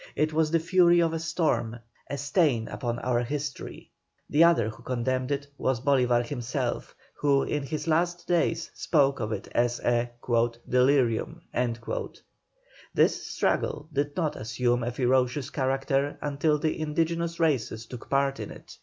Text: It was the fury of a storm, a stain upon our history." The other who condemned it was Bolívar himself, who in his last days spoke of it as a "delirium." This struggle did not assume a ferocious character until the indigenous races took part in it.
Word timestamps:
It 0.15 0.33
was 0.33 0.49
the 0.49 0.59
fury 0.59 0.99
of 0.99 1.13
a 1.13 1.19
storm, 1.19 1.77
a 2.09 2.17
stain 2.17 2.67
upon 2.69 2.97
our 2.97 3.19
history." 3.21 3.91
The 4.31 4.43
other 4.43 4.67
who 4.69 4.81
condemned 4.81 5.29
it 5.31 5.45
was 5.59 5.79
Bolívar 5.79 6.25
himself, 6.25 6.95
who 7.13 7.43
in 7.43 7.61
his 7.61 7.87
last 7.87 8.27
days 8.27 8.71
spoke 8.73 9.19
of 9.19 9.31
it 9.31 9.47
as 9.51 9.79
a 9.81 10.09
"delirium." 10.67 11.43
This 12.95 13.27
struggle 13.27 13.89
did 13.93 14.15
not 14.17 14.35
assume 14.35 14.81
a 14.81 14.91
ferocious 14.91 15.51
character 15.51 16.17
until 16.19 16.57
the 16.57 16.79
indigenous 16.79 17.39
races 17.39 17.85
took 17.85 18.09
part 18.09 18.39
in 18.39 18.49
it. 18.49 18.77